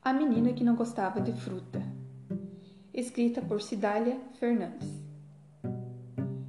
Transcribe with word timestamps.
A 0.00 0.12
menina 0.12 0.52
que 0.52 0.62
não 0.64 0.76
gostava 0.76 1.20
de 1.20 1.32
fruta. 1.32 1.82
Escrita 2.94 3.42
por 3.42 3.60
Cidália 3.60 4.16
Fernandes. 4.38 4.88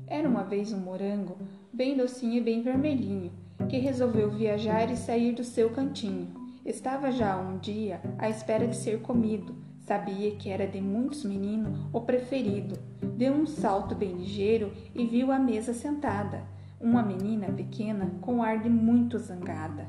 Era 0.08 0.30
uma 0.30 0.44
vez 0.44 0.72
um 0.72 0.80
morango, 0.80 1.36
bem 1.74 1.98
docinho 1.98 2.36
e 2.36 2.42
bem 2.42 2.62
vermelhinho, 2.62 3.32
que 3.68 3.80
resolveu 3.80 4.30
viajar 4.30 4.92
e 4.92 4.96
sair 4.96 5.34
do 5.34 5.44
seu 5.44 5.72
cantinho. 5.72 6.32
Estava 6.64 7.12
já 7.12 7.38
um 7.38 7.58
dia 7.58 8.00
à 8.18 8.30
espera 8.30 8.68
de 8.68 8.76
ser 8.76 9.02
comido. 9.02 9.56
Sabia 9.80 10.36
que 10.36 10.50
era 10.50 10.68
de 10.68 10.80
muitos 10.80 11.26
meninos 11.26 11.78
o 11.92 12.02
preferido. 12.02 12.78
Deu 13.18 13.34
um 13.34 13.48
salto 13.48 13.96
bem 13.96 14.14
ligeiro 14.14 14.72
e 14.94 15.06
viu 15.06 15.32
a 15.32 15.40
mesa 15.40 15.74
sentada. 15.74 16.44
Uma 16.80 17.02
menina 17.02 17.52
pequena 17.52 18.12
com 18.22 18.44
ar 18.44 18.60
de 18.60 18.70
muito 18.70 19.18
zangada. 19.18 19.88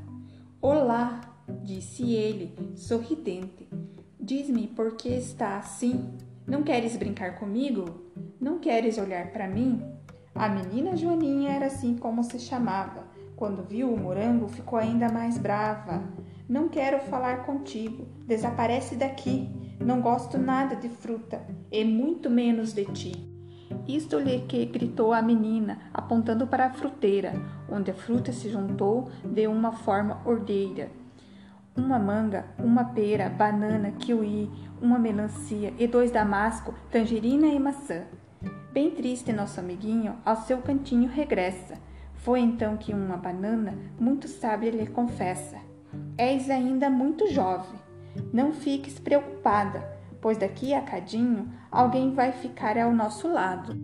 Olá, 0.60 1.20
disse 1.62 2.12
ele, 2.12 2.54
sorridente. 2.74 3.68
Diz-me 4.18 4.66
por 4.66 4.96
que 4.96 5.08
está 5.08 5.56
assim? 5.56 6.10
Não 6.46 6.62
queres 6.62 6.96
brincar 6.96 7.38
comigo? 7.38 7.84
Não 8.40 8.58
queres 8.58 8.98
olhar 8.98 9.30
para 9.32 9.48
mim? 9.48 9.82
A 10.34 10.48
menina 10.48 10.96
Joaninha 10.96 11.50
era 11.50 11.66
assim 11.66 11.96
como 11.96 12.22
se 12.22 12.38
chamava. 12.38 13.04
Quando 13.36 13.62
viu 13.62 13.92
o 13.92 13.98
morango, 13.98 14.48
ficou 14.48 14.78
ainda 14.78 15.08
mais 15.08 15.38
brava. 15.38 16.02
Não 16.48 16.68
quero 16.68 17.00
falar 17.00 17.44
contigo. 17.44 18.06
Desaparece 18.26 18.96
daqui. 18.96 19.48
Não 19.78 20.00
gosto 20.00 20.36
nada 20.36 20.76
de 20.76 20.90
fruta, 20.90 21.40
e 21.72 21.82
muito 21.84 22.28
menos 22.28 22.74
de 22.74 22.84
ti. 22.84 23.30
Isto 23.88 24.18
lhe 24.18 24.40
que 24.40 24.66
gritou 24.66 25.12
a 25.12 25.22
menina, 25.22 25.78
apontando 25.94 26.46
para 26.46 26.66
a 26.66 26.72
fruteira, 26.72 27.32
onde 27.70 27.90
a 27.90 27.94
fruta 27.94 28.30
se 28.30 28.50
juntou 28.50 29.08
de 29.24 29.46
uma 29.46 29.72
forma 29.72 30.20
ordeira 30.26 30.99
uma 31.80 31.98
manga, 31.98 32.44
uma 32.58 32.84
pera, 32.84 33.28
banana, 33.28 33.90
kiwi, 33.92 34.50
uma 34.80 34.98
melancia 34.98 35.72
e 35.78 35.86
dois 35.86 36.10
damasco, 36.10 36.74
tangerina 36.90 37.46
e 37.46 37.58
maçã. 37.58 38.02
Bem 38.70 38.90
triste, 38.90 39.32
nosso 39.32 39.58
amiguinho 39.58 40.16
ao 40.24 40.36
seu 40.36 40.58
cantinho 40.58 41.08
regressa. 41.08 41.78
Foi 42.14 42.40
então 42.40 42.76
que 42.76 42.92
uma 42.92 43.16
banana, 43.16 43.74
muito 43.98 44.28
sábia, 44.28 44.70
lhe 44.70 44.86
confessa: 44.86 45.56
És 46.18 46.50
ainda 46.50 46.90
muito 46.90 47.26
jovem. 47.28 47.80
Não 48.32 48.52
fiques 48.52 48.98
preocupada, 48.98 49.82
pois 50.20 50.36
daqui 50.36 50.74
a 50.74 50.82
cadinho 50.82 51.50
alguém 51.70 52.12
vai 52.12 52.30
ficar 52.30 52.76
ao 52.76 52.92
nosso 52.92 53.26
lado. 53.26 53.74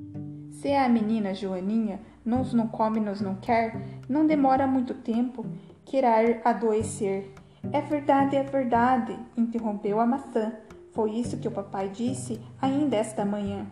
Se 0.53 0.72
a 0.72 0.88
menina 0.88 1.34
Joaninha 1.34 2.00
nos 2.25 2.53
não 2.53 2.69
come, 2.69 3.00
nos 3.00 3.20
não 3.20 3.36
quer, 3.36 4.00
não 4.08 4.27
demora 4.27 4.66
muito 4.66 4.94
tempo 4.94 5.47
que 5.84 5.97
irá 5.97 6.16
adoecer 6.44 7.33
é 7.72 7.81
verdade, 7.81 8.36
é 8.36 8.42
verdade, 8.42 9.19
interrompeu 9.36 10.00
a 10.00 10.06
maçã. 10.06 10.53
Foi 10.92 11.12
isso 11.12 11.39
que 11.39 11.48
o 11.48 11.53
papai 11.53 11.89
disse 11.89 12.41
ainda 12.61 12.97
esta 12.97 13.25
manhã. 13.25 13.67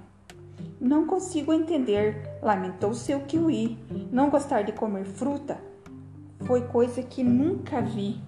Não 0.81 1.07
consigo 1.07 1.53
entender, 1.53 2.39
lamentou 2.43 2.95
seu 2.95 3.21
kiwi. 3.21 3.79
Não 4.13 4.31
gostar 4.31 4.63
de 4.63 4.73
comer 4.73 5.05
fruta 5.05 5.59
foi 6.45 6.63
coisa 6.63 7.03
que 7.03 7.23
nunca 7.23 7.81
vi. 7.81 8.21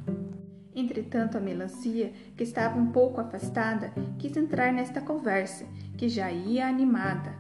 Entretanto, 0.75 1.39
a 1.39 1.41
melancia, 1.41 2.13
que 2.37 2.43
estava 2.43 2.79
um 2.79 2.91
pouco 2.91 3.21
afastada, 3.21 3.93
quis 4.19 4.37
entrar 4.37 4.73
nesta 4.73 5.01
conversa, 5.01 5.65
que 5.97 6.09
já 6.09 6.31
ia 6.31 6.67
animada. 6.67 7.35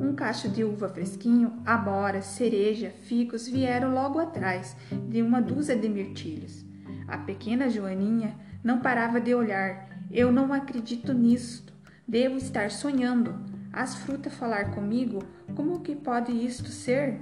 Um 0.00 0.14
cacho 0.14 0.48
de 0.48 0.64
uva 0.64 0.88
fresquinho, 0.88 1.60
amora, 1.64 2.22
cereja, 2.22 2.90
figos 2.90 3.46
vieram 3.46 3.92
logo 3.92 4.18
atrás 4.18 4.76
de 5.08 5.22
uma 5.22 5.40
dúzia 5.40 5.76
de 5.76 5.88
mirtilhos. 5.88 6.64
A 7.12 7.18
pequena 7.18 7.68
Joaninha 7.68 8.34
não 8.64 8.80
parava 8.80 9.20
de 9.20 9.34
olhar. 9.34 9.86
Eu 10.10 10.32
não 10.32 10.50
acredito 10.50 11.12
nisto. 11.12 11.70
Devo 12.08 12.38
estar 12.38 12.70
sonhando. 12.70 13.38
As 13.70 13.96
frutas 13.96 14.32
falar 14.32 14.70
comigo? 14.70 15.22
Como 15.54 15.80
que 15.80 15.94
pode 15.94 16.32
isto 16.32 16.70
ser? 16.70 17.20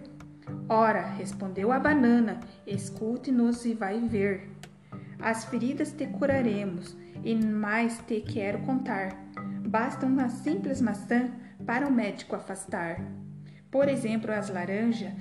Ora, 0.69 1.05
respondeu 1.05 1.73
a 1.73 1.81
banana, 1.81 2.39
escute-nos 2.65 3.65
e 3.65 3.75
vai 3.75 3.99
ver. 3.99 4.49
As 5.21 5.45
feridas 5.47 5.91
te 5.91 6.07
curaremos, 6.07 6.97
e 7.25 7.35
mais 7.35 7.99
te 7.99 8.21
quero 8.21 8.61
contar. 8.61 9.09
Basta 9.67 10.07
uma 10.07 10.29
simples 10.29 10.81
maçã 10.81 11.33
para 11.67 11.89
o 11.89 11.93
médico 11.93 12.37
afastar. 12.37 13.05
Por 13.73 13.89
exemplo, 13.89 14.31
as 14.31 14.51
laranjas 14.51 15.13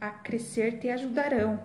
a 0.00 0.10
crescer 0.10 0.78
te 0.78 0.88
ajudarão, 0.88 1.58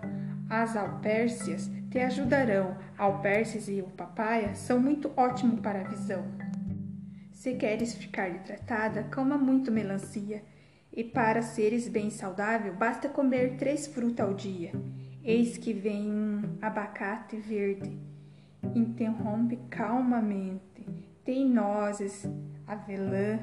as 0.50 0.76
alpércias 0.76 1.70
te 1.88 2.00
ajudarão. 2.00 2.76
Alperces 2.98 3.68
e 3.68 3.80
o 3.80 3.86
papaya 3.86 4.54
são 4.56 4.80
muito 4.80 5.12
ótimos 5.16 5.60
para 5.60 5.80
a 5.80 5.88
visão. 5.88 6.24
Se 7.32 7.54
queres 7.54 7.94
ficar 7.94 8.42
tratada, 8.42 9.04
coma 9.14 9.38
muito 9.38 9.70
melancia. 9.70 10.42
E 10.92 11.04
para 11.04 11.40
seres 11.40 11.88
bem 11.88 12.10
saudável, 12.10 12.74
basta 12.74 13.08
comer 13.08 13.56
três 13.56 13.86
frutas 13.86 14.26
ao 14.26 14.34
dia. 14.34 14.72
Eis 15.22 15.56
que 15.56 15.72
vem 15.72 16.10
um 16.10 16.58
abacate 16.60 17.36
verde. 17.36 17.96
Interrompe 18.74 19.56
calmamente. 19.70 20.84
Tem 21.24 21.48
nozes, 21.48 22.28
avelã, 22.66 23.38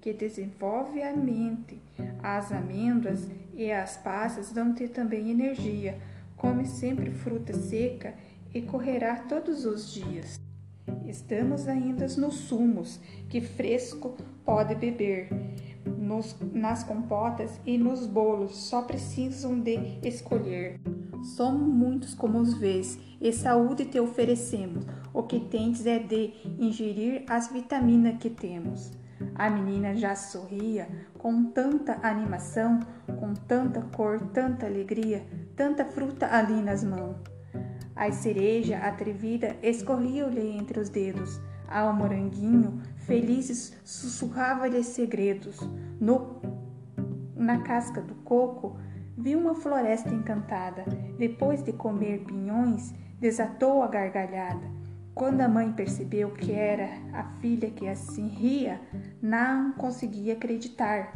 que 0.00 0.14
desenvolve 0.14 1.02
a 1.02 1.14
mente. 1.14 1.80
As 2.22 2.50
amêndoas 2.50 3.28
e 3.56 3.72
as 3.72 3.96
passas 3.96 4.52
dão-te 4.52 4.86
também 4.86 5.30
energia 5.30 5.98
Come 6.36 6.66
sempre 6.66 7.10
fruta 7.10 7.54
seca 7.54 8.14
e 8.52 8.60
correrá 8.60 9.16
todos 9.16 9.64
os 9.64 9.92
dias. 9.92 10.38
Estamos 11.06 11.66
ainda 11.66 12.06
nos 12.18 12.34
sumos, 12.34 13.00
que 13.28 13.40
fresco 13.40 14.16
pode 14.44 14.74
beber. 14.74 15.28
Nos, 15.98 16.36
nas 16.52 16.84
compotas 16.84 17.58
e 17.64 17.78
nos 17.78 18.06
bolos 18.06 18.56
só 18.56 18.82
precisam 18.82 19.58
de 19.58 19.98
escolher. 20.06 20.78
Somos 21.24 21.66
muitos 21.66 22.14
como 22.14 22.38
os 22.38 22.54
vês, 22.54 22.98
e 23.20 23.32
saúde 23.32 23.86
te 23.86 23.98
oferecemos. 23.98 24.84
O 25.12 25.22
que 25.22 25.40
tens 25.40 25.86
é 25.86 25.98
de 25.98 26.34
ingerir 26.58 27.24
as 27.28 27.50
vitaminas 27.50 28.18
que 28.18 28.28
temos. 28.30 28.92
A 29.34 29.48
menina 29.48 29.94
já 29.94 30.14
sorria 30.14 30.86
com 31.18 31.44
tanta 31.44 31.98
animação, 32.06 32.80
com 33.16 33.34
tanta 33.34 33.80
cor, 33.94 34.20
tanta 34.32 34.66
alegria, 34.66 35.24
tanta 35.56 35.84
fruta 35.84 36.28
ali 36.34 36.62
nas 36.62 36.84
mãos. 36.84 37.16
A 37.94 38.12
cereja 38.12 38.78
atrevida 38.78 39.56
escorriam-lhe 39.62 40.56
entre 40.56 40.78
os 40.78 40.88
dedos. 40.88 41.40
Ao 41.66 41.92
moranguinho, 41.92 42.82
felizes, 42.98 43.74
sussurrava-lhe 43.84 44.82
segredos. 44.84 45.58
No, 45.98 46.40
na 47.34 47.62
casca 47.62 48.00
do 48.02 48.14
coco, 48.16 48.78
viu 49.16 49.38
uma 49.38 49.54
floresta 49.54 50.10
encantada. 50.10 50.84
Depois 51.18 51.62
de 51.62 51.72
comer 51.72 52.24
pinhões, 52.24 52.94
desatou 53.18 53.82
a 53.82 53.88
gargalhada. 53.88 54.76
Quando 55.14 55.40
a 55.40 55.48
mãe 55.48 55.72
percebeu 55.72 56.30
que 56.32 56.52
era 56.52 56.90
a 57.14 57.24
filha 57.40 57.70
que 57.70 57.88
assim 57.88 58.28
ria, 58.28 58.78
não 59.22 59.72
conseguia 59.72 60.34
acreditar. 60.34 61.14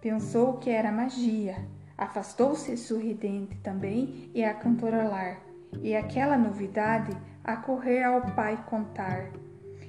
Pensou 0.00 0.54
que 0.54 0.70
era 0.70 0.92
magia. 0.92 1.56
Afastou-se 1.96 2.76
sorridente 2.76 3.56
também 3.58 4.30
e 4.34 4.44
a 4.44 4.52
cantarolar, 4.52 5.40
e 5.82 5.96
aquela 5.96 6.36
novidade 6.36 7.16
a 7.42 7.56
correr 7.56 8.02
ao 8.02 8.20
pai 8.34 8.62
contar. 8.68 9.30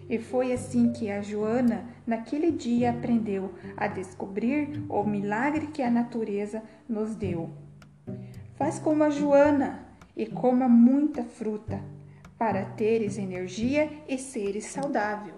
E 0.10 0.18
foi 0.18 0.54
assim 0.54 0.94
que 0.94 1.12
a 1.12 1.22
Joana, 1.22 1.84
naquele 2.06 2.52
dia, 2.52 2.92
aprendeu 2.92 3.54
a 3.76 3.88
descobrir 3.88 4.82
o 4.88 5.04
milagre 5.04 5.68
que 5.68 5.82
a 5.82 5.92
natureza 5.92 6.64
nos 6.88 7.14
deu. 7.14 7.50
Faz 8.56 8.80
como 8.80 9.04
a 9.04 9.10
Joana 9.10 9.86
e 10.16 10.26
coma 10.26 10.70
muita 10.70 11.24
fruta 11.24 11.82
para 12.38 12.64
teres 12.64 13.18
energia 13.18 13.90
e 14.08 14.18
seres 14.18 14.66
saudável. 14.66 15.37